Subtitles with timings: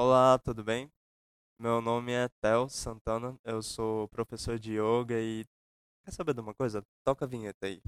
[0.00, 0.88] Olá, tudo bem?
[1.58, 5.44] Meu nome é Theo Santana, eu sou professor de yoga e
[6.04, 6.84] quer saber de uma coisa?
[7.04, 7.82] Toca a vinheta aí.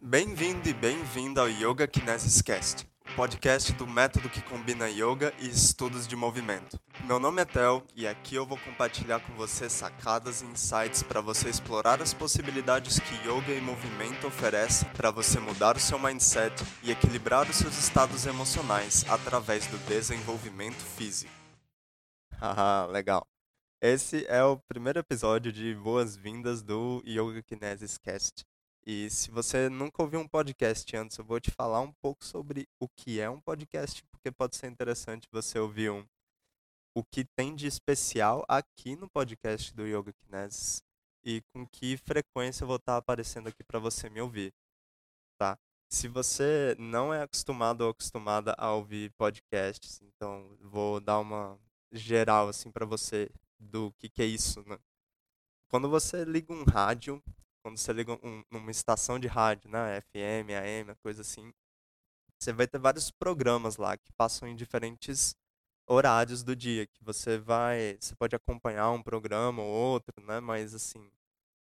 [0.00, 5.48] Bem-vindo e bem-vinda ao Yoga Kinesis Cast, o podcast do método que combina yoga e
[5.48, 6.78] estudos de movimento.
[7.02, 11.20] Meu nome é Theo e aqui eu vou compartilhar com você sacadas e insights para
[11.20, 16.54] você explorar as possibilidades que yoga e movimento oferecem para você mudar o seu mindset
[16.80, 21.32] e equilibrar os seus estados emocionais através do desenvolvimento físico.
[22.40, 23.26] Haha, legal.
[23.82, 28.46] Esse é o primeiro episódio de boas-vindas do Yoga Kinesis Cast.
[28.90, 32.66] E se você nunca ouviu um podcast antes, eu vou te falar um pouco sobre
[32.80, 36.06] o que é um podcast, porque pode ser interessante você ouvir um,
[36.96, 40.82] o que tem de especial aqui no podcast do Yoga Kinesis
[41.22, 44.54] e com que frequência eu vou estar aparecendo aqui para você me ouvir,
[45.36, 45.58] tá?
[45.90, 51.60] Se você não é acostumado ou acostumada a ouvir podcasts, então vou dar uma
[51.92, 53.28] geral assim para você
[53.60, 54.78] do que, que é isso, né?
[55.68, 57.22] Quando você liga um rádio
[57.62, 61.52] quando você liga um, numa estação de rádio, né, FM, AM, coisa assim,
[62.38, 65.36] você vai ter vários programas lá que passam em diferentes
[65.86, 70.74] horários do dia, que você vai, você pode acompanhar um programa ou outro, né, mas
[70.74, 71.10] assim,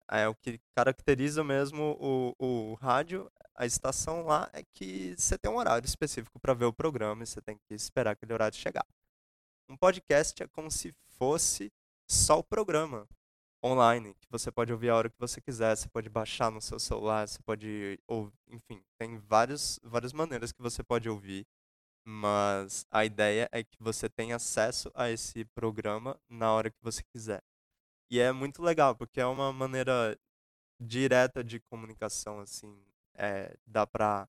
[0.09, 5.51] é o que caracteriza mesmo o, o rádio, a estação lá é que você tem
[5.51, 8.85] um horário específico para ver o programa e você tem que esperar aquele horário chegar.
[9.69, 11.71] Um podcast é como se fosse
[12.09, 13.07] só o programa
[13.63, 16.79] online, que você pode ouvir a hora que você quiser, você pode baixar no seu
[16.79, 21.45] celular, você pode, ou, enfim, tem vários, várias maneiras que você pode ouvir,
[22.05, 27.03] mas a ideia é que você tenha acesso a esse programa na hora que você
[27.03, 27.43] quiser.
[28.09, 30.17] E é muito legal, porque é uma maneira
[30.79, 32.83] direta de comunicação, assim,
[33.15, 34.27] é, dá pra...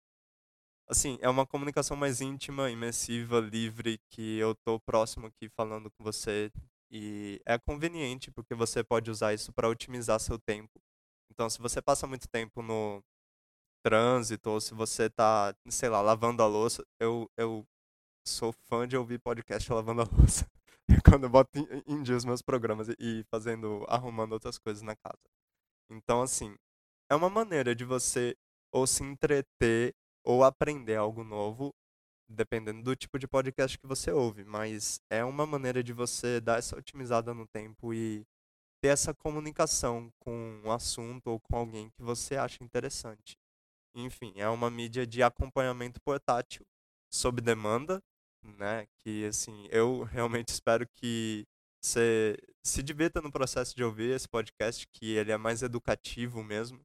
[0.89, 6.05] Assim, é uma comunicação mais íntima, imersiva, livre, que eu tô próximo aqui falando com
[6.05, 6.53] você
[6.91, 10.81] e é conveniente porque você pode usar isso para otimizar seu tempo.
[11.31, 13.03] Então, se você passa muito tempo no
[13.85, 17.67] trânsito ou se você está, sei lá, lavando a louça, eu, eu
[18.27, 20.47] sou fã de ouvir podcast lavando a louça.
[21.05, 24.97] Quando eu boto em, em dia os meus programas e fazendo, arrumando outras coisas na
[24.97, 25.23] casa.
[25.91, 26.57] Então, assim,
[27.11, 28.37] é uma maneira de você
[28.73, 31.73] ou se entreter ou aprender algo novo
[32.29, 36.59] dependendo do tipo de podcast que você ouve, mas é uma maneira de você dar
[36.59, 38.27] essa otimizada no tempo e
[38.81, 43.37] ter essa comunicação com um assunto ou com alguém que você acha interessante.
[43.95, 46.65] Enfim, é uma mídia de acompanhamento portátil
[47.11, 48.03] sob demanda,
[48.43, 48.87] né?
[48.99, 51.45] Que assim, eu realmente espero que
[51.81, 56.81] você se divirta no processo de ouvir esse podcast, que ele é mais educativo mesmo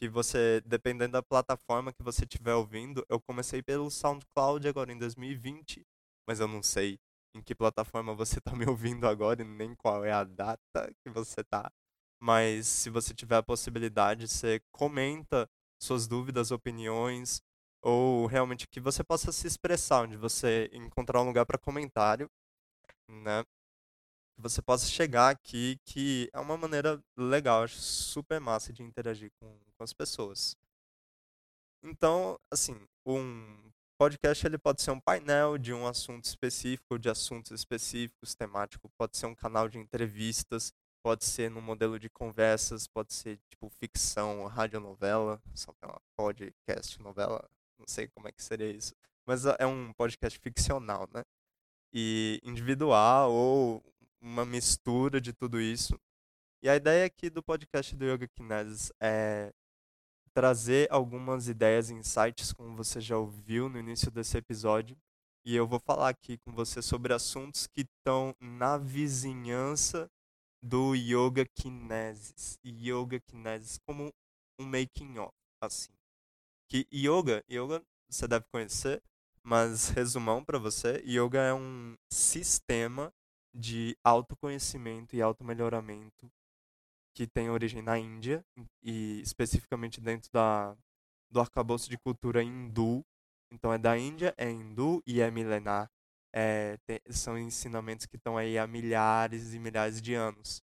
[0.00, 4.98] que você, dependendo da plataforma que você estiver ouvindo, eu comecei pelo SoundCloud agora em
[4.98, 5.82] 2020,
[6.26, 6.98] mas eu não sei
[7.34, 11.10] em que plataforma você está me ouvindo agora e nem qual é a data que
[11.10, 11.70] você está.
[12.22, 15.48] Mas se você tiver a possibilidade, você comenta
[15.82, 17.42] suas dúvidas, opiniões,
[17.82, 22.28] ou realmente que você possa se expressar, onde você encontrar um lugar para comentário,
[23.08, 23.44] né?
[24.40, 29.58] Você possa chegar aqui, que é uma maneira legal, acho super massa de interagir com,
[29.76, 30.56] com as pessoas.
[31.82, 37.52] Então, assim, um podcast ele pode ser um painel de um assunto específico, de assuntos
[37.52, 43.12] específicos, temático, pode ser um canal de entrevistas, pode ser no modelo de conversas, pode
[43.12, 47.48] ser tipo ficção, radionovela, só que é uma podcast novela,
[47.78, 48.94] não sei como é que seria isso,
[49.26, 51.22] mas é um podcast ficcional, né?
[51.92, 53.82] E individual ou
[54.20, 55.98] uma mistura de tudo isso.
[56.62, 59.52] E a ideia aqui do podcast do Yoga Kinesis é
[60.34, 64.96] trazer algumas ideias e insights, como você já ouviu no início desse episódio.
[65.44, 70.10] E eu vou falar aqui com você sobre assuntos que estão na vizinhança
[70.62, 72.58] do Yoga Kinesis.
[72.64, 74.12] Yoga Kinesis como
[74.60, 75.32] um making of,
[75.62, 75.92] assim.
[76.68, 79.02] Que yoga, yoga você deve conhecer,
[79.42, 83.12] mas resumão para você, yoga é um sistema
[83.54, 86.30] de autoconhecimento e automelhoramento
[87.14, 88.44] que tem origem na Índia
[88.82, 90.76] e especificamente dentro da
[91.30, 93.04] do arcabouço de cultura hindu.
[93.52, 95.88] Então é da Índia, é hindu e é milenar.
[96.32, 100.62] É, tem, são ensinamentos que estão aí há milhares e milhares de anos.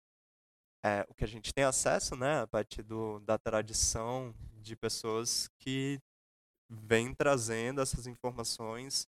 [0.85, 5.49] É, o que a gente tem acesso, né, a partir do, da tradição de pessoas
[5.59, 6.01] que
[6.69, 9.09] vêm trazendo essas informações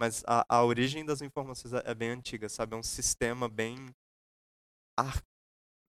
[0.00, 2.74] mas a, a origem das informações é, é bem antiga, sabe?
[2.74, 3.76] É um sistema bem
[4.96, 5.22] ar,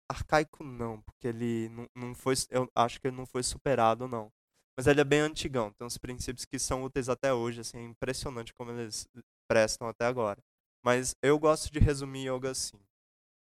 [0.09, 4.31] arcaico não, porque ele não, não foi, eu acho que ele não foi superado não.
[4.77, 7.83] Mas ele é bem antigão, tem uns princípios que são úteis até hoje, assim, é
[7.83, 9.07] impressionante como eles
[9.49, 10.41] prestam até agora.
[10.83, 12.79] Mas eu gosto de resumir yoga assim.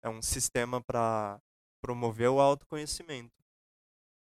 [0.02, 1.40] É um sistema para
[1.82, 3.32] promover o autoconhecimento.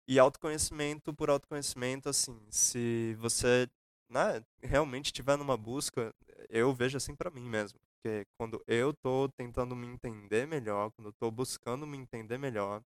[0.08, 3.70] E autoconhecimento por autoconhecimento, assim, se você
[4.12, 6.14] né, realmente estiver numa busca,
[6.50, 7.80] eu vejo assim para mim mesmo.
[7.96, 12.84] Porque quando eu tô tentando me entender melhor, quando eu tô buscando me entender melhor,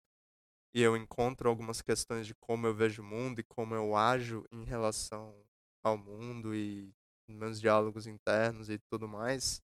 [0.74, 4.46] e eu encontro algumas questões de como eu vejo o mundo e como eu ajo
[4.52, 5.36] em relação
[5.84, 6.92] ao mundo e
[7.28, 9.62] meus diálogos internos e tudo mais,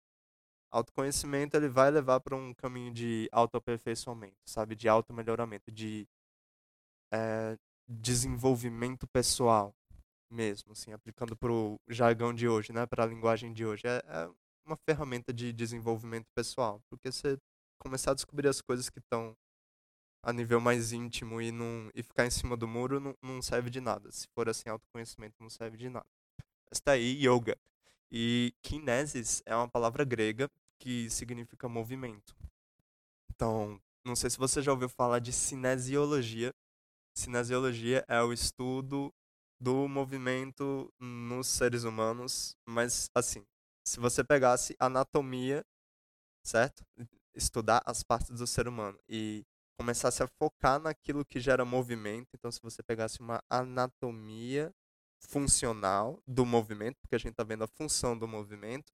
[0.70, 6.06] autoconhecimento ele vai levar para um caminho de autoaperfeiçoamento, sabe, de automelhoramento, de
[7.12, 7.56] é,
[7.88, 9.74] desenvolvimento pessoal
[10.30, 14.02] mesmo, assim, aplicando para o jargão de hoje, né, para a linguagem de hoje, é,
[14.06, 14.30] é
[14.64, 17.38] uma ferramenta de desenvolvimento pessoal, porque você
[17.78, 19.36] começar a descobrir as coisas que estão
[20.22, 23.70] a nível mais íntimo e, não, e ficar em cima do muro não, não serve
[23.70, 24.10] de nada.
[24.10, 26.06] Se for assim, autoconhecimento não serve de nada.
[26.70, 27.56] Está aí yoga.
[28.10, 32.36] E kinesis é uma palavra grega que significa movimento.
[33.32, 36.52] Então, não sei se você já ouviu falar de cinesiologia.
[37.14, 39.14] Cinesiologia é o estudo
[39.60, 43.44] do movimento nos seres humanos, mas assim,
[43.86, 45.64] se você pegasse anatomia,
[46.44, 46.84] certo?
[47.34, 49.44] Estudar as partes do ser humano e
[49.78, 52.28] começasse a focar naquilo que gera movimento.
[52.34, 54.74] Então, se você pegasse uma anatomia
[55.20, 58.92] funcional do movimento, porque a gente está vendo a função do movimento,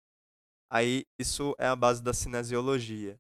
[0.71, 3.19] aí isso é a base da cinesiologia.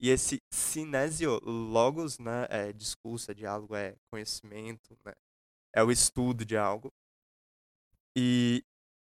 [0.00, 5.12] E esse cinesio, logos, né, é discurso, é diálogo, é conhecimento, né,
[5.74, 6.92] é o estudo de algo.
[8.16, 8.64] E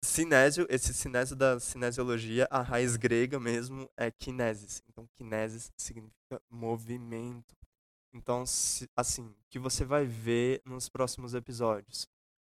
[0.05, 4.83] cinésio, esse cinésio da cinesiologia, a raiz grega mesmo é kinesis.
[4.89, 7.57] Então, kinesis significa movimento.
[8.13, 8.45] Então,
[8.97, 12.07] assim, que você vai ver nos próximos episódios.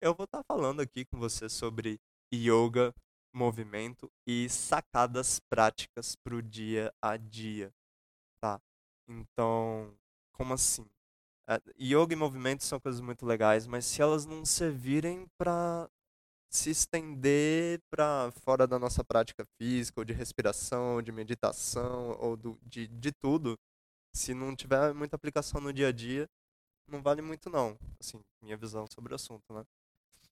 [0.01, 1.99] Eu vou estar tá falando aqui com você sobre
[2.33, 2.93] yoga,
[3.33, 7.71] movimento e sacadas práticas para o dia a dia,
[8.41, 8.59] tá?
[9.07, 9.95] Então,
[10.33, 10.89] como assim?
[11.51, 15.89] É, yoga e movimento são coisas muito legais, mas se elas não servirem para
[16.49, 22.57] se estender para fora da nossa prática física, ou de respiração, de meditação, ou do,
[22.63, 23.57] de, de tudo,
[24.15, 26.25] se não tiver muita aplicação no dia a dia,
[26.87, 29.65] não vale muito não, assim, minha visão sobre o assunto, né?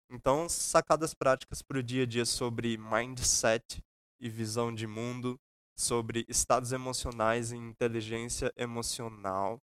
[0.10, 3.84] Então, sacadas práticas para o dia a dia sobre mindset
[4.22, 5.38] e visão de mundo,
[5.78, 9.60] sobre estados emocionais e inteligência emocional,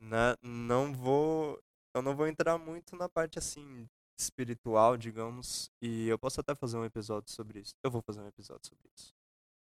[0.00, 0.34] né?
[0.42, 1.60] Não vou,
[1.94, 6.76] eu não vou entrar muito na parte assim espiritual, digamos, e eu posso até fazer
[6.76, 7.74] um episódio sobre isso.
[7.82, 9.14] Eu vou fazer um episódio sobre isso.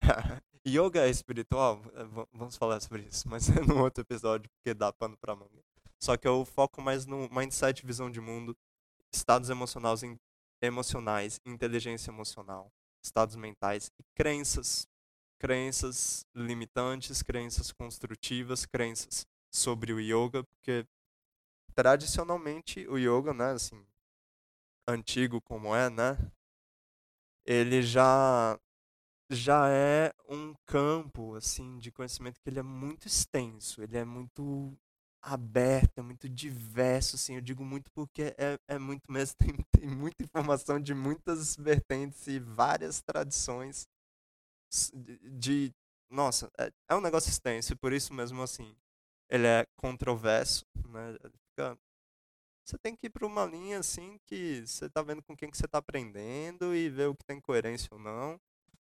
[0.68, 1.81] Yoga é espiritual?
[1.94, 5.63] É, vamos falar sobre isso, mas é num outro episódio, porque dá pano pra manga.
[6.00, 8.56] Só que eu foco mais no mindset, visão de mundo,
[9.13, 10.01] estados emocionais,
[10.62, 12.71] emocionais inteligência emocional,
[13.04, 14.88] estados mentais e crenças.
[15.38, 20.86] Crenças limitantes, crenças construtivas, crenças sobre o yoga, porque
[21.74, 23.86] tradicionalmente o yoga, né, assim,
[24.88, 26.18] antigo como é, né,
[27.46, 28.60] ele já
[29.31, 34.78] já é um campo assim de conhecimento que ele é muito extenso, ele é muito
[35.22, 39.90] aberto, é muito diverso, assim, eu digo muito porque é, é muito mesmo, tem, tem
[39.90, 43.88] muita informação de muitas vertentes e várias tradições
[44.94, 45.74] de, de
[46.09, 48.76] nossa, é, é, um negócio extenso e por isso mesmo, assim,
[49.30, 51.18] ele é controverso, né,
[51.50, 51.78] fica,
[52.66, 55.58] você tem que ir para uma linha, assim, que você está vendo com quem que
[55.58, 58.40] você está aprendendo e ver o que tem coerência ou não,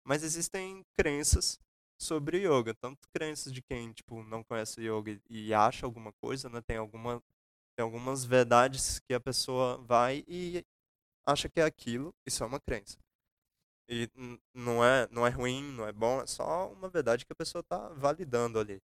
[0.04, 1.58] mas existem crenças
[1.98, 6.60] sobre yoga, tanto crenças de quem tipo não conhece yoga e acha alguma coisa, né?
[6.62, 7.22] Tem alguma
[7.76, 10.64] tem algumas verdades que a pessoa vai e
[11.26, 12.98] acha que é aquilo, isso é uma crença.
[13.88, 14.08] E
[14.54, 17.60] não é não é ruim, não é bom, é só uma verdade que a pessoa
[17.60, 18.80] está validando ali.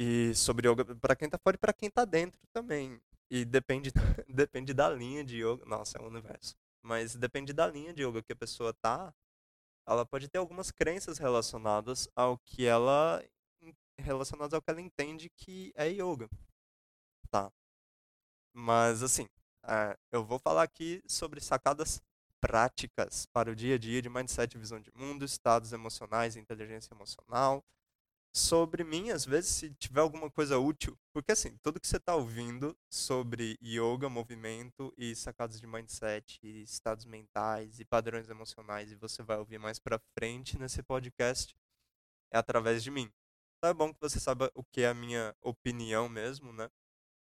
[0.00, 3.00] E sobre yoga para quem está fora e para quem está dentro também.
[3.28, 3.90] E depende
[4.28, 6.56] depende da linha de yoga, nossa, é um universo.
[6.80, 9.12] Mas depende da linha de yoga que a pessoa tá,
[9.84, 13.20] ela pode ter algumas crenças relacionadas ao que ela
[13.98, 16.28] relacionadas ao que ela entende que é yoga,
[17.28, 17.50] tá?
[18.54, 19.28] Mas assim,
[19.64, 22.00] é, eu vou falar aqui sobre sacadas
[22.40, 27.64] práticas para o dia a dia de mindset, visão de mundo, estados emocionais, inteligência emocional,
[28.34, 30.98] sobre mim, às vezes, se tiver alguma coisa útil.
[31.12, 36.62] Porque, assim, tudo que você está ouvindo sobre yoga, movimento e sacadas de mindset, e
[36.62, 41.56] estados mentais e padrões emocionais, e você vai ouvir mais pra frente nesse podcast,
[42.32, 43.10] é através de mim.
[43.58, 46.70] Então é bom que você saiba o que é a minha opinião mesmo, né?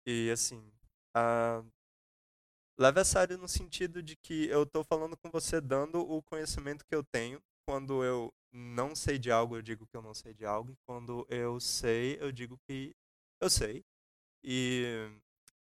[0.06, 0.58] E, assim,
[1.16, 1.66] uh,
[2.78, 6.84] leve a sério no sentido de que eu estou falando com você dando o conhecimento
[6.84, 10.34] que eu tenho quando eu não sei de algo, eu digo que eu não sei
[10.34, 10.72] de algo.
[10.72, 12.94] E quando eu sei, eu digo que
[13.40, 13.84] eu sei.
[14.44, 15.10] E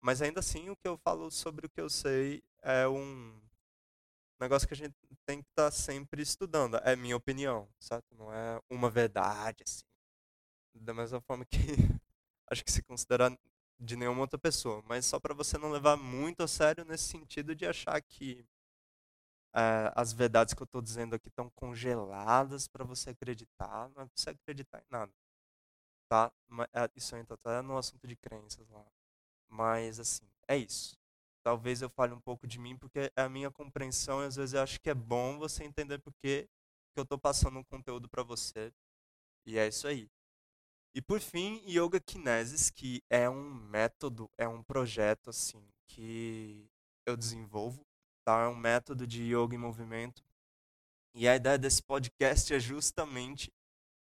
[0.01, 3.41] mas ainda assim, o que eu falo sobre o que eu sei é um
[4.39, 6.77] negócio que a gente tem que estar tá sempre estudando.
[6.85, 8.15] É minha opinião, certo?
[8.15, 9.85] Não é uma verdade assim.
[10.75, 11.57] Da mesma forma que
[12.51, 13.37] acho que se considera
[13.81, 17.55] de nenhuma outra pessoa, mas só para você não levar muito a sério nesse sentido
[17.55, 18.45] de achar que
[19.55, 24.07] é, as verdades que eu estou dizendo aqui estão congeladas para você acreditar, não é
[24.07, 25.13] para você acreditar em nada,
[26.09, 26.33] tá?
[26.73, 28.87] É, isso entra até no assunto de crenças lá,
[29.49, 30.99] mas assim é isso.
[31.45, 34.55] Talvez eu fale um pouco de mim porque é a minha compreensão e às vezes
[34.55, 36.49] eu acho que é bom você entender porque
[36.95, 38.73] que eu estou passando um conteúdo para você
[39.47, 40.09] e é isso aí.
[40.95, 46.71] E por fim, Yoga Kinesis, que é um método, é um projeto assim que
[47.05, 47.85] eu desenvolvo,
[48.25, 48.45] tá?
[48.45, 50.23] É um método de yoga em movimento.
[51.15, 53.53] E a ideia desse podcast é justamente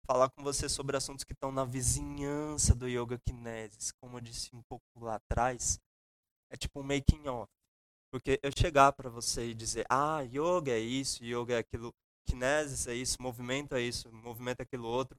[0.06, 3.92] falar com você sobre assuntos que estão na vizinhança do Yoga Kinesis.
[3.94, 5.80] Como eu disse um pouco lá atrás,
[6.52, 7.52] é tipo um making off.
[8.12, 11.94] Porque eu chegar para você e dizer: "Ah, yoga é isso, yoga é aquilo,
[12.28, 15.18] kinesis é isso, movimento é isso, movimento é aquilo outro",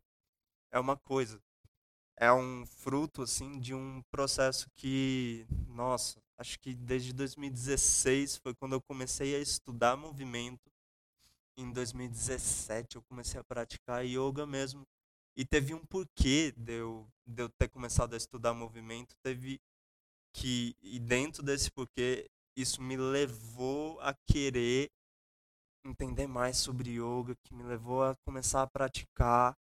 [0.72, 1.40] é uma coisa
[2.16, 8.72] é um fruto assim de um processo que, nossa, acho que desde 2016 foi quando
[8.72, 10.70] eu comecei a estudar movimento.
[11.56, 14.84] Em 2017 eu comecei a praticar yoga mesmo.
[15.36, 19.14] E teve um porquê de eu, de eu ter começado a estudar movimento.
[19.22, 19.60] Teve
[20.32, 24.90] que, e dentro desse porquê, isso me levou a querer
[25.84, 29.56] entender mais sobre yoga, que me levou a começar a praticar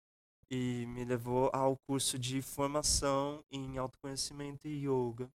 [0.50, 5.32] e me levou ao curso de formação em autoconhecimento e yoga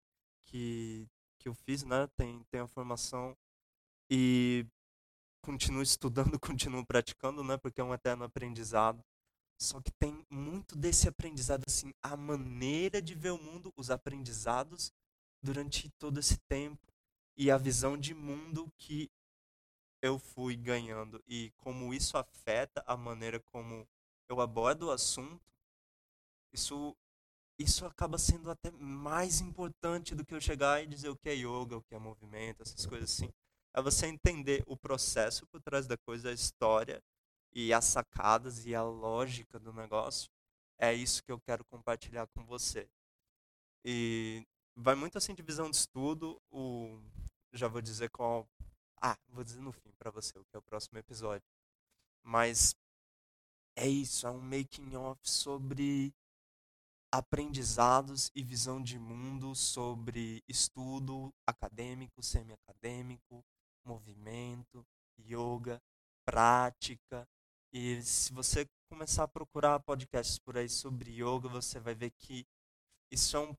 [0.52, 1.08] que,
[1.42, 2.08] que eu fiz, né?
[2.16, 3.36] Tem, tem a formação
[4.10, 4.66] e
[5.42, 7.58] continuo estudando, continuo praticando, né?
[7.58, 9.04] Porque é um eterno aprendizado.
[9.60, 14.92] Só que tem muito desse aprendizado, assim, a maneira de ver o mundo, os aprendizados
[15.42, 16.92] durante todo esse tempo
[17.38, 19.10] e a visão de mundo que
[20.02, 23.88] eu fui ganhando e como isso afeta a maneira como
[24.28, 25.52] eu abordo o assunto,
[26.52, 26.96] isso
[27.62, 31.36] isso acaba sendo até mais importante do que eu chegar e dizer o que é
[31.36, 33.30] yoga, o que é movimento, essas coisas assim.
[33.74, 37.02] É você entender o processo por trás da coisa, a história
[37.54, 40.30] e as sacadas e a lógica do negócio.
[40.78, 42.90] É isso que eu quero compartilhar com você.
[43.86, 47.00] E vai muito assim de visão de estudo, o
[47.54, 48.48] já vou dizer qual
[49.02, 51.48] ah, vou dizer no fim para você o que é o próximo episódio.
[52.24, 52.76] Mas
[53.76, 56.14] é isso, é um making off sobre
[57.12, 63.44] aprendizados e visão de mundo sobre estudo acadêmico, semi-acadêmico,
[63.86, 64.86] movimento,
[65.20, 65.82] yoga,
[66.26, 67.28] prática.
[67.74, 72.46] E se você começar a procurar podcasts por aí sobre yoga, você vai ver que
[73.12, 73.56] isso é um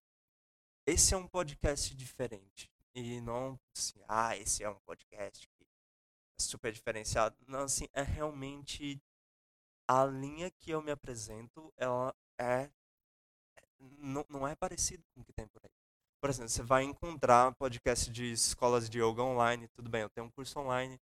[0.87, 2.71] esse é um podcast diferente.
[2.95, 7.37] E não assim, ah, esse é um podcast que é super diferenciado.
[7.47, 9.01] Não, assim, é realmente
[9.89, 12.71] a linha que eu me apresento, ela é
[13.99, 15.71] não, não é parecido com o que tem por aí.
[16.21, 20.27] Por exemplo, você vai encontrar podcast de escolas de yoga online, tudo bem, eu tenho
[20.27, 21.01] um curso online,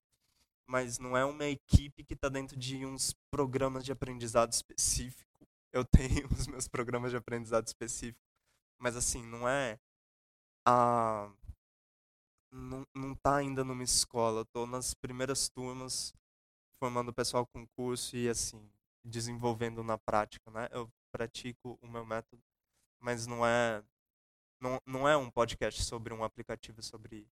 [0.69, 5.49] mas não é uma equipe que está dentro de uns programas de aprendizado específico.
[5.73, 5.85] Eu
[6.25, 8.25] tenho os meus programas de aprendizado específico,
[8.79, 9.79] mas assim, não é
[10.67, 11.31] a
[12.51, 16.15] não, não tá ainda numa escola, tô nas primeiras turmas
[16.79, 18.71] formando o pessoal com curso e assim,
[19.05, 20.69] desenvolvendo na prática, né?
[20.71, 22.43] Eu pratico o meu método,
[23.01, 23.83] mas não é
[24.61, 27.29] não, não é um podcast sobre um aplicativo sobre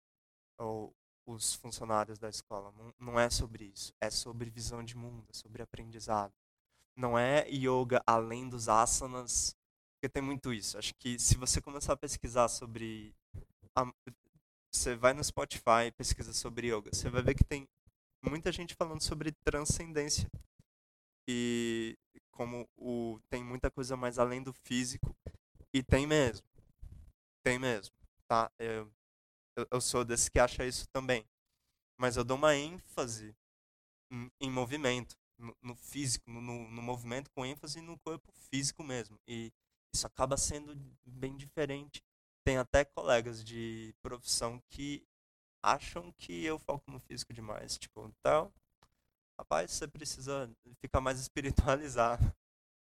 [0.57, 0.93] ou,
[1.25, 2.71] os funcionários da escola.
[2.77, 3.93] Não, não é sobre isso.
[3.99, 6.33] É sobre visão de mundo, é sobre aprendizado.
[6.95, 9.55] Não é yoga além dos asanas,
[9.95, 10.77] porque tem muito isso.
[10.77, 13.13] Acho que se você começar a pesquisar sobre
[13.75, 13.91] a,
[14.71, 17.67] você vai no Spotify, pesquisa sobre yoga, você vai ver que tem
[18.23, 20.29] muita gente falando sobre transcendência.
[21.27, 21.97] E
[22.31, 25.15] como o, tem muita coisa mais além do físico.
[25.75, 26.47] E tem mesmo.
[27.43, 27.93] Tem mesmo.
[28.29, 28.49] Tá?
[28.57, 28.89] Eu,
[29.69, 31.27] eu, sou desse que acha isso também.
[31.99, 33.35] Mas eu dou uma ênfase
[34.09, 39.19] em, em movimento, no, no físico, no, no, movimento, com ênfase no corpo físico mesmo.
[39.27, 39.51] E
[39.93, 40.73] isso acaba sendo
[41.05, 42.01] bem diferente.
[42.45, 45.05] Tem até colegas de profissão que
[45.61, 47.77] acham que eu foco no físico demais.
[47.77, 48.49] Tipo, então,
[49.37, 52.33] rapaz, você precisa ficar mais espiritualizado.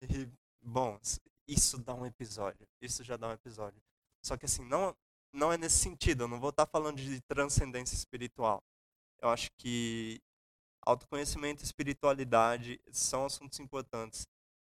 [0.02, 0.28] E,
[0.60, 1.00] bom,
[1.46, 2.66] isso dá um episódio.
[2.80, 3.80] Isso já dá um episódio.
[4.22, 4.96] Só que assim, não,
[5.32, 6.24] não é nesse sentido.
[6.24, 8.62] Eu não vou estar falando de transcendência espiritual.
[9.20, 10.20] Eu acho que
[10.82, 14.26] autoconhecimento e espiritualidade são assuntos importantes.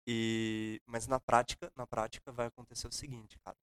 [0.06, 3.56] E mas na prática, na prática vai acontecer o seguinte, cara.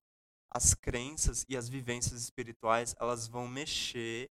[0.50, 4.30] As crenças e as vivências espirituais, elas vão mexer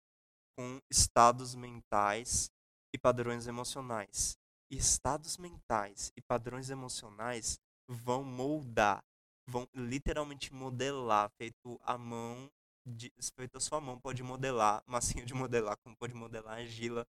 [0.57, 2.49] com estados mentais
[2.93, 4.37] e padrões emocionais.
[4.71, 9.03] E estados mentais e padrões emocionais vão moldar,
[9.45, 12.51] vão literalmente modelar, feito a mão,
[12.85, 17.07] de, feito a sua mão pode modelar, massinha de modelar, como pode modelar a argila,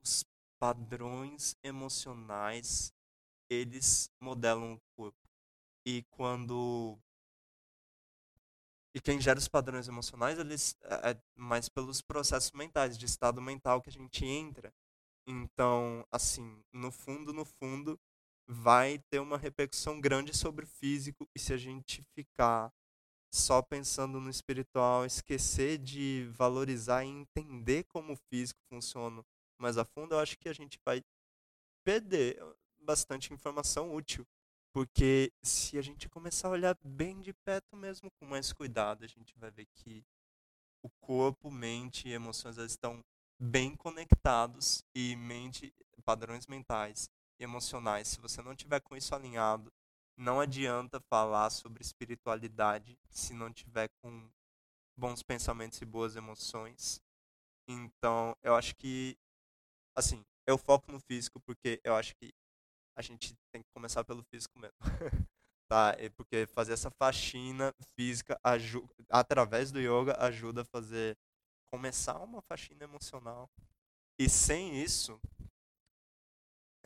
[0.00, 0.24] os
[0.58, 2.92] padrões emocionais,
[3.50, 5.28] eles modelam o corpo.
[5.84, 6.98] E quando
[8.96, 13.42] e quem gera os padrões emocionais, eles é, é mais pelos processos mentais, de estado
[13.42, 14.72] mental que a gente entra.
[15.26, 18.00] Então, assim, no fundo, no fundo,
[18.46, 22.72] vai ter uma repercussão grande sobre o físico e se a gente ficar
[23.32, 29.24] só pensando no espiritual, esquecer de valorizar e entender como o físico funciona
[29.58, 31.02] mais a fundo, eu acho que a gente vai
[31.84, 32.38] perder
[32.80, 34.26] bastante informação útil.
[34.72, 39.08] Porque se a gente começar a olhar bem de perto mesmo, com mais cuidado, a
[39.08, 40.04] gente vai ver que
[40.82, 43.02] o corpo, mente e emoções estão
[43.40, 45.74] bem conectados e mente,
[46.04, 47.08] padrões mentais
[47.38, 48.08] emocionais.
[48.08, 49.72] Se você não tiver com isso alinhado,
[50.16, 54.28] não adianta falar sobre espiritualidade se não tiver com
[54.98, 57.00] bons pensamentos e boas emoções.
[57.68, 59.16] Então, eu acho que
[59.94, 62.32] assim, eu foco no físico porque eu acho que
[62.96, 64.78] a gente tem que começar pelo físico mesmo.
[65.68, 65.94] tá?
[66.16, 68.38] Porque fazer essa faxina física
[69.10, 71.16] através do yoga ajuda a fazer
[71.70, 73.50] começar uma faxina emocional.
[74.18, 75.20] E sem isso,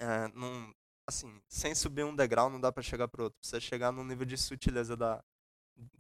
[0.01, 0.75] é, não,
[1.07, 3.39] assim, sem subir um degrau não dá para chegar pro outro.
[3.39, 5.23] Precisa chegar no nível de sutileza da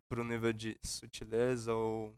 [0.08, 2.14] pro nível de sutileza ou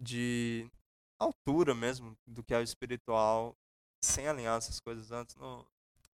[0.00, 0.70] de
[1.18, 3.56] altura mesmo do que é o espiritual,
[4.02, 5.66] sem alinhar essas coisas antes, no,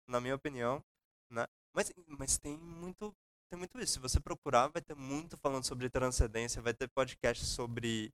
[0.07, 0.83] na minha opinião,
[1.29, 1.47] né?
[1.73, 3.15] Mas, mas tem muito
[3.49, 3.93] tem muito isso.
[3.93, 8.13] Se você procurar, vai ter muito falando sobre transcendência, vai ter podcast sobre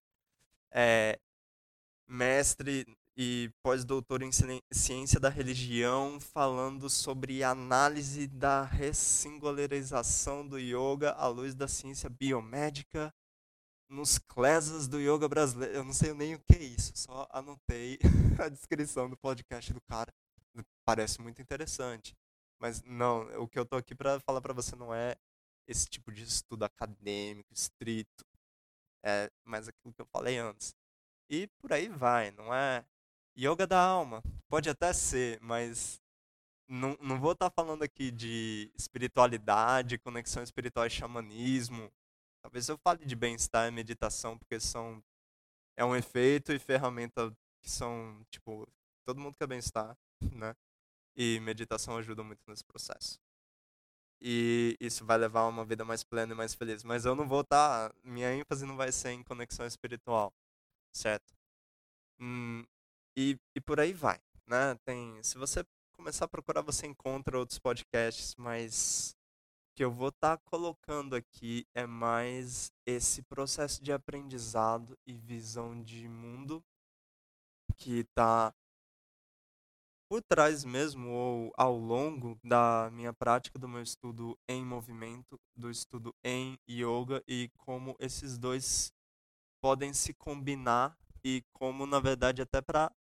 [0.72, 1.20] é,
[2.08, 4.32] mestre e pós-doutor em
[4.72, 13.14] ciência da religião, falando sobre análise da ressingularização do yoga à luz da ciência biomédica
[13.88, 15.76] nos classes do yoga brasileiro.
[15.76, 18.00] Eu não sei nem o que é isso, só anotei
[18.44, 20.12] a descrição do podcast do cara.
[20.86, 22.16] Parece muito interessante.
[22.60, 25.16] Mas não, o que eu tô aqui para falar para você não é
[25.68, 28.26] esse tipo de estudo acadêmico, estrito.
[29.06, 30.74] É mais aquilo que eu falei antes.
[31.30, 32.86] E por aí vai, não é
[33.38, 34.24] yoga da alma.
[34.48, 36.02] Pode até ser, mas
[36.68, 41.92] não, não vou estar tá falando aqui de espiritualidade, conexão espiritual e xamanismo,
[42.44, 45.02] Talvez eu fale de bem-estar e meditação, porque são
[45.78, 48.68] é um efeito e ferramenta que são, tipo,
[49.06, 49.98] todo mundo quer bem-estar,
[50.34, 50.54] né?
[51.16, 53.20] E meditação ajuda muito nesse processo.
[54.22, 56.84] E isso vai levar a uma vida mais plena e mais feliz.
[56.84, 57.90] Mas eu não vou estar.
[57.90, 60.34] Tá, minha ênfase não vai ser em conexão espiritual,
[60.92, 61.34] certo?
[62.20, 62.66] Hum,
[63.16, 64.76] e, e por aí vai, né?
[64.86, 69.16] Tem, se você começar a procurar, você encontra outros podcasts mais
[69.76, 75.82] que eu vou estar tá colocando aqui é mais esse processo de aprendizado e visão
[75.82, 76.64] de mundo
[77.78, 78.54] que está
[80.08, 85.72] por trás mesmo ou ao longo da minha prática do meu estudo em movimento, do
[85.72, 88.94] estudo em yoga e como esses dois
[89.60, 92.92] podem se combinar e como na verdade até para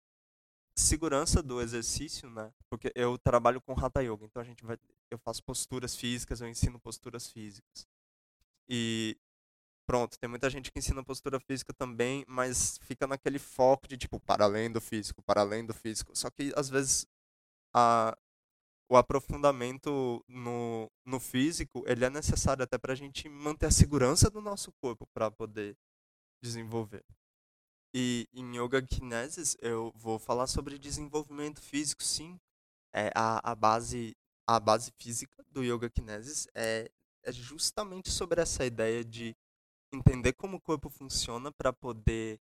[0.76, 2.52] segurança do exercício, né?
[2.70, 4.78] Porque eu trabalho com Hatha Yoga, então a gente vai
[5.10, 7.86] eu faço posturas físicas, eu ensino posturas físicas.
[8.68, 9.16] E
[9.86, 14.18] pronto, tem muita gente que ensina postura física também, mas fica naquele foco de tipo
[14.20, 16.16] para além do físico, para além do físico.
[16.16, 17.06] Só que às vezes
[17.74, 18.16] a
[18.90, 24.30] o aprofundamento no, no físico ele é necessário até para a gente manter a segurança
[24.30, 25.76] do nosso corpo para poder
[26.42, 27.04] desenvolver.
[27.94, 32.40] E em Yoga Kinesis eu vou falar sobre desenvolvimento físico, sim.
[32.94, 36.90] É, a, a, base, a base física do Yoga Kinesis é,
[37.22, 39.36] é justamente sobre essa ideia de
[39.92, 42.40] entender como o corpo funciona para poder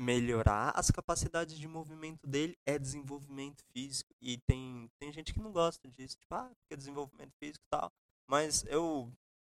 [0.00, 4.14] melhorar as capacidades de movimento dele é desenvolvimento físico.
[4.18, 7.68] E tem, tem gente que não gosta disso, tipo, ah, porque é desenvolvimento físico e
[7.68, 7.92] tal.
[8.26, 9.12] Mas eu.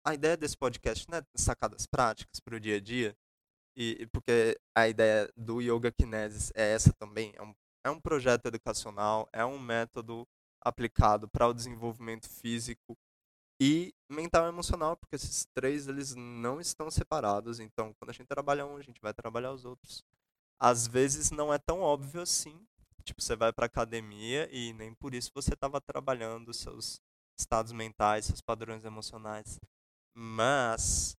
[0.07, 3.17] A ideia desse podcast não é sacadas práticas para o dia a dia.
[3.77, 7.33] E, porque a ideia do Yoga Kinesis é essa também.
[7.37, 10.27] É um, é um projeto educacional, é um método
[10.61, 12.97] aplicado para o desenvolvimento físico
[13.61, 17.61] e mental e emocional, porque esses três eles não estão separados.
[17.61, 20.05] Então, quando a gente trabalha um, a gente vai trabalhar os outros.
[20.59, 22.65] Às vezes não é tão óbvio assim,
[23.05, 27.03] Tipo, você vai para academia e nem por isso você estava trabalhando seus
[27.39, 29.61] estados mentais, seus padrões emocionais.
[30.15, 31.15] Mas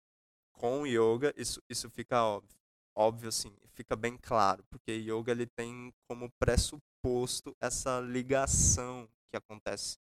[0.56, 2.56] com yoga isso isso fica óbvio.
[2.98, 9.98] Óbvio assim, fica bem claro, porque yoga ele tem como pressuposto essa ligação que acontece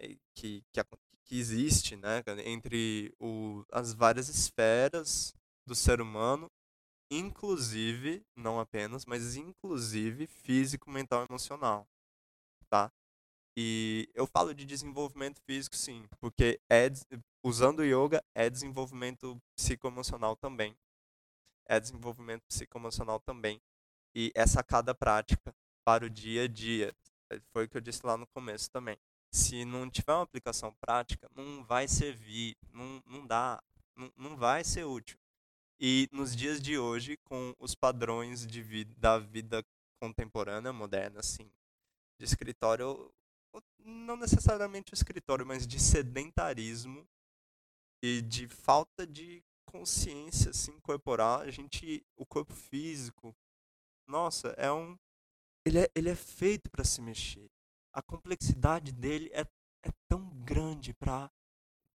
[0.00, 0.80] eh, que, que,
[1.24, 5.32] que existe né, entre o, as várias esferas
[5.66, 6.50] do ser humano
[7.10, 11.86] inclusive, não apenas, mas inclusive físico, mental e emocional,
[12.68, 12.90] tá?
[13.56, 16.90] E eu falo de desenvolvimento físico sim, porque é
[17.44, 20.74] usando yoga é desenvolvimento psicoemocional também.
[21.66, 23.60] É desenvolvimento psicoemocional também.
[24.14, 25.54] E essa cada prática
[25.84, 26.94] para o dia a dia.
[27.52, 28.96] Foi o que eu disse lá no começo também.
[29.30, 33.62] Se não tiver uma aplicação prática, não vai servir, não, não dá,
[33.96, 35.18] não, não vai ser útil.
[35.78, 39.62] E nos dias de hoje, com os padrões de vida, da vida
[40.00, 41.50] contemporânea, moderna, assim,
[42.18, 43.12] de escritório,
[43.80, 47.06] não necessariamente o escritório, mas de sedentarismo
[48.06, 53.34] e de falta de consciência assim corporal, a gente, o corpo físico,
[54.06, 54.94] nossa, é um
[55.64, 57.50] ele é, ele é feito para se mexer.
[57.94, 61.30] A complexidade dele é, é tão grande para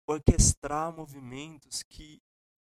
[0.07, 2.21] orquestrar movimentos que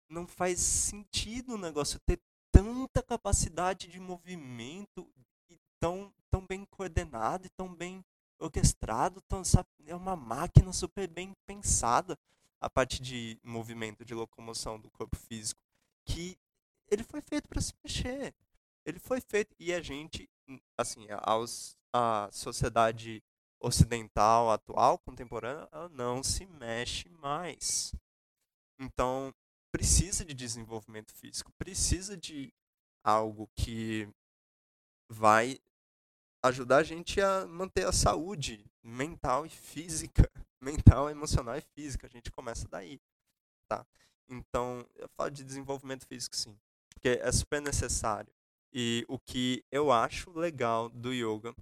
[0.10, 2.20] não faz sentido o negócio ter
[2.52, 5.08] tanta capacidade de movimento
[5.52, 8.04] e tão, tão bem coordenado e tão bem
[8.40, 12.18] orquestrado, tão, sabe, é uma máquina super bem pensada
[12.60, 15.62] a parte de movimento, de locomoção do corpo físico,
[16.06, 16.38] que
[16.90, 18.34] ele foi feito para se mexer.
[18.86, 20.30] Ele foi feito e a gente,
[20.78, 23.24] assim, aos, a sociedade
[23.60, 27.94] ocidental atual, contemporânea, não se mexe mais.
[28.80, 29.34] Então,
[29.72, 32.54] precisa de desenvolvimento físico, precisa de
[33.04, 34.08] algo que
[35.10, 35.60] vai
[36.44, 40.30] ajudar a gente a manter a saúde mental e física,
[40.66, 42.08] mental, emocional e física.
[42.08, 43.00] A gente começa daí,
[43.70, 43.86] tá?
[44.28, 46.58] Então, eu falo de desenvolvimento físico sim,
[46.94, 48.34] porque é super necessário.
[48.74, 51.56] E o que eu acho legal do yoga,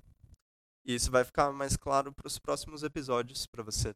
[0.85, 3.93] e isso vai ficar mais claro para os próximos episódios para você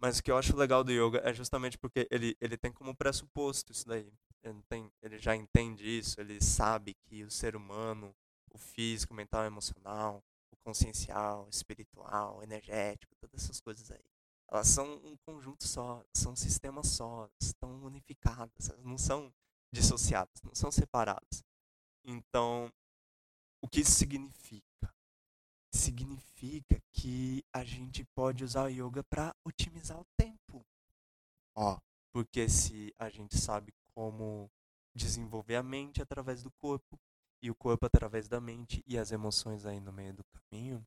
[0.00, 2.96] mas o que eu acho legal do yoga é justamente porque ele, ele tem como
[2.96, 4.10] pressuposto isso daí.
[4.42, 8.14] Ele, tem, ele já entende isso, ele sabe que o ser humano,
[8.50, 10.24] o físico, mental, o emocional,
[10.58, 14.04] consciencial, espiritual, energético, todas essas coisas aí,
[14.50, 19.32] elas são um conjunto só, são um sistema só, estão unificadas, elas não são
[19.72, 21.44] dissociadas, não são separadas.
[22.04, 22.72] Então,
[23.62, 24.64] o que isso significa?
[25.72, 30.64] significa que a gente pode usar o yoga para otimizar o tempo.
[31.54, 31.78] Ó,
[32.12, 34.50] porque se a gente sabe como
[34.94, 36.98] desenvolver a mente através do corpo
[37.42, 40.84] e o corpo através da mente e as emoções aí no meio do caminho,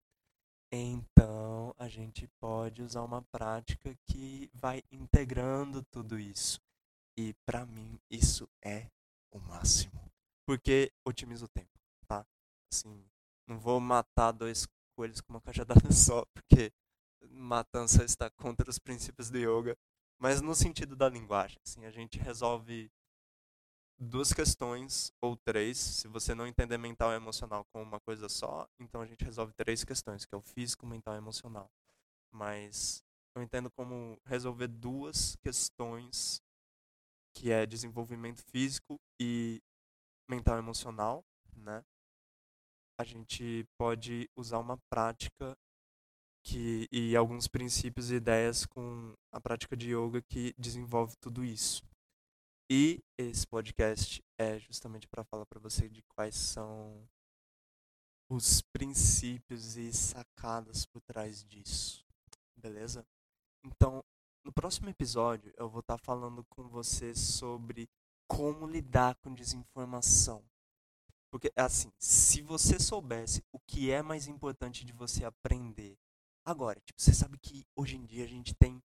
[0.72, 6.60] então a gente pode usar uma prática que vai integrando tudo isso.
[7.18, 8.90] E para mim isso é
[9.32, 10.12] o máximo,
[10.48, 11.70] porque otimiza o tempo,
[12.08, 12.26] tá?
[12.72, 13.06] Assim,
[13.48, 16.72] não vou matar dois coelhos com uma cajadada só, porque
[17.30, 19.78] matança está contra os princípios do yoga,
[20.20, 22.92] mas no sentido da linguagem, assim, a gente resolve
[24.00, 28.68] duas questões ou três, se você não entender mental e emocional como uma coisa só,
[28.80, 31.70] então a gente resolve três questões, que é o físico, mental e emocional.
[32.32, 33.04] Mas
[33.36, 36.42] eu entendo como resolver duas questões,
[37.34, 39.62] que é desenvolvimento físico e
[40.30, 41.24] mental e emocional,
[41.56, 41.84] né?
[42.98, 45.58] a gente pode usar uma prática
[46.44, 51.84] que e alguns princípios e ideias com a prática de yoga que desenvolve tudo isso.
[52.70, 57.08] E esse podcast é justamente para falar para você de quais são
[58.30, 62.06] os princípios e sacadas por trás disso.
[62.56, 63.06] Beleza?
[63.66, 64.04] Então,
[64.46, 67.90] no próximo episódio eu vou estar tá falando com você sobre
[68.28, 70.44] como lidar com desinformação.
[71.32, 75.98] Porque, assim, se você soubesse o que é mais importante de você aprender.
[76.46, 78.82] Agora, tipo, você sabe que hoje em dia a gente tem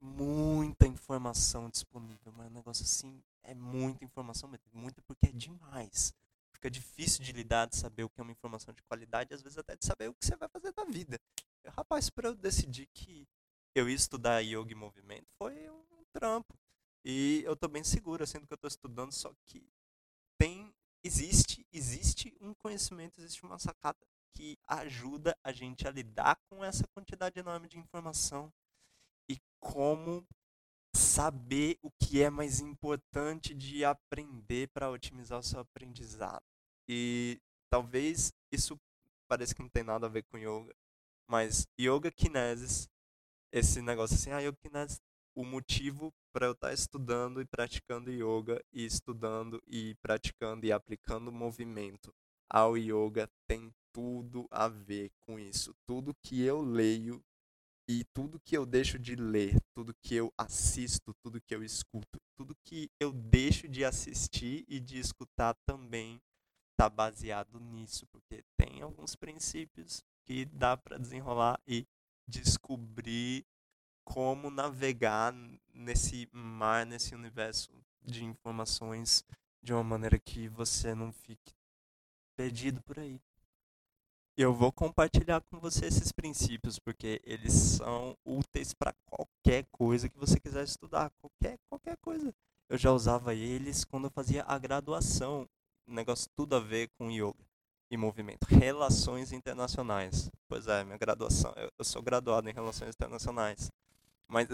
[0.00, 6.12] muita informação disponível, mas o negócio assim é muita informação, muita porque é demais.
[6.52, 9.58] Fica difícil de lidar, de saber o que é uma informação de qualidade, às vezes
[9.58, 11.20] até de saber o que você vai fazer da vida.
[11.62, 13.26] Eu, rapaz, para eu decidir que
[13.74, 16.58] eu ia estudar yoga e movimento foi um trampo.
[17.04, 19.64] E eu tô bem seguro, assim, do que eu tô estudando, só que
[20.36, 23.98] tem existe, existe um conhecimento, existe uma sacada
[24.34, 28.52] que ajuda a gente a lidar com essa quantidade enorme de informação
[29.60, 30.26] como
[30.94, 36.42] saber o que é mais importante de aprender para otimizar o seu aprendizado.
[36.88, 37.40] E
[37.70, 38.78] talvez isso
[39.28, 40.74] parece que não tem nada a ver com yoga.
[41.28, 42.88] Mas yoga kinesis,
[43.52, 45.00] esse negócio assim, ah, yoga kinesis,
[45.36, 50.72] o motivo para eu estar tá estudando e praticando yoga e estudando e praticando e
[50.72, 52.12] aplicando movimento
[52.50, 55.74] ao yoga tem tudo a ver com isso.
[55.86, 57.22] Tudo que eu leio
[57.88, 62.20] e tudo que eu deixo de ler, tudo que eu assisto, tudo que eu escuto,
[62.36, 66.20] tudo que eu deixo de assistir e de escutar também
[66.72, 71.86] está baseado nisso, porque tem alguns princípios que dá para desenrolar e
[72.28, 73.46] descobrir
[74.04, 75.32] como navegar
[75.72, 77.72] nesse mar, nesse universo
[78.02, 79.24] de informações
[79.62, 81.54] de uma maneira que você não fique
[82.36, 83.18] perdido por aí
[84.38, 90.16] eu vou compartilhar com você esses princípios, porque eles são úteis para qualquer coisa que
[90.16, 92.32] você quiser estudar, qualquer, qualquer coisa.
[92.68, 95.44] Eu já usava eles quando eu fazia a graduação,
[95.84, 97.44] negócio tudo a ver com yoga
[97.90, 100.30] e movimento, relações internacionais.
[100.46, 103.72] Pois é, minha graduação, eu, eu sou graduado em relações internacionais.
[104.28, 104.46] Mas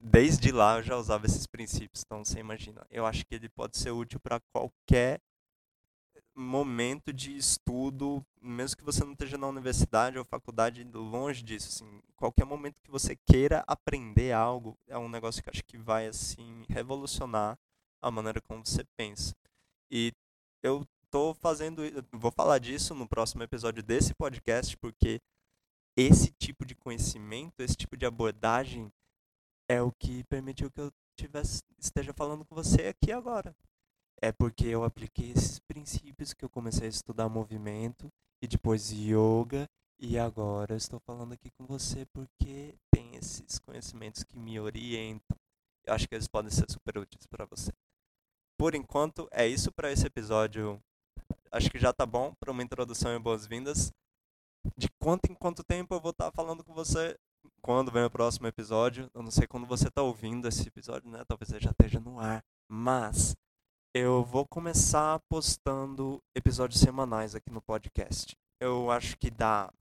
[0.00, 2.84] desde lá eu já usava esses princípios, então você imagina.
[2.90, 5.20] Eu acho que ele pode ser útil para qualquer
[6.38, 12.00] momento de estudo, mesmo que você não esteja na universidade ou faculdade, longe disso, assim,
[12.16, 16.64] qualquer momento que você queira aprender algo, é um negócio que acho que vai assim
[16.68, 17.58] revolucionar
[18.00, 19.34] a maneira como você pensa.
[19.90, 20.12] E
[20.62, 25.20] eu tô fazendo, vou falar disso no próximo episódio desse podcast, porque
[25.96, 28.92] esse tipo de conhecimento, esse tipo de abordagem
[29.68, 33.54] é o que permitiu que eu tivesse, esteja falando com você aqui agora
[34.20, 38.10] é porque eu apliquei esses princípios que eu comecei a estudar movimento
[38.42, 44.38] e depois yoga e agora estou falando aqui com você porque tem esses conhecimentos que
[44.38, 45.36] me orientam.
[45.84, 47.72] Eu acho que eles podem ser super úteis para você.
[48.58, 50.80] Por enquanto é isso para esse episódio.
[51.50, 53.92] Acho que já tá bom para uma introdução e boas-vindas.
[54.76, 57.16] De quanto em quanto tempo eu vou estar tá falando com você
[57.62, 59.10] quando vem o próximo episódio.
[59.14, 61.24] Eu não sei quando você está ouvindo esse episódio, né?
[61.26, 62.44] Talvez ele já esteja no ar.
[62.68, 63.34] Mas
[63.98, 68.36] eu vou começar postando episódios semanais aqui no podcast.
[68.60, 69.72] Eu acho que dá,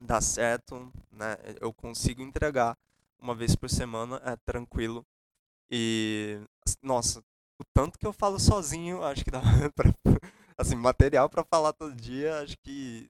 [0.00, 1.36] dá certo, né?
[1.60, 2.74] Eu consigo entregar
[3.20, 5.04] uma vez por semana, é tranquilo.
[5.70, 6.40] E,
[6.82, 7.20] nossa,
[7.60, 9.40] o tanto que eu falo sozinho, acho que dá
[9.76, 9.92] pra,
[10.56, 13.06] assim, material para falar todo dia, acho que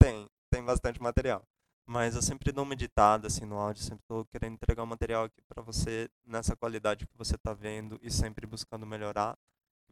[0.00, 1.42] tem, tem bastante material.
[1.88, 5.24] Mas eu sempre dou uma editada assim no áudio, sempre estou querendo entregar um material
[5.24, 9.36] aqui para você nessa qualidade que você está vendo e sempre buscando melhorar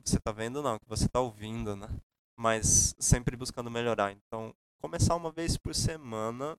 [0.02, 1.88] você está vendo não, que você está ouvindo, né?
[2.36, 4.12] Mas sempre buscando melhorar.
[4.12, 6.58] Então, começar uma vez por semana.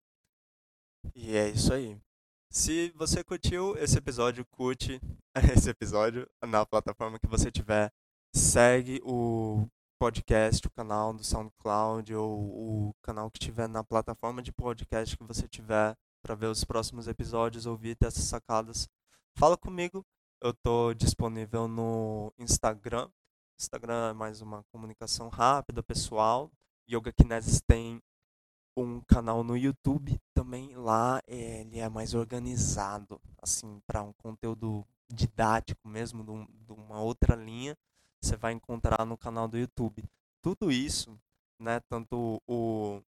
[1.13, 1.99] E é isso aí.
[2.49, 5.01] Se você curtiu esse episódio, curte
[5.53, 7.91] esse episódio na plataforma que você tiver.
[8.33, 9.67] Segue o
[9.99, 15.23] podcast, o canal do SoundCloud ou o canal que tiver na plataforma de podcast que
[15.23, 18.89] você tiver para ver os próximos episódios, ouvir dessas sacadas.
[19.37, 20.05] Fala comigo.
[20.41, 23.09] Eu estou disponível no Instagram,
[23.57, 26.51] Instagram é mais uma comunicação rápida, pessoal.
[26.91, 28.01] Yoga Kinesis tem
[28.75, 30.75] um canal no YouTube também.
[30.75, 36.23] Lá é, ele é mais organizado, assim, para um conteúdo didático mesmo,
[36.65, 37.77] de uma outra linha.
[38.21, 40.03] Você vai encontrar no canal do YouTube.
[40.41, 41.17] Tudo isso,
[41.57, 41.79] né?
[41.89, 43.01] Tanto o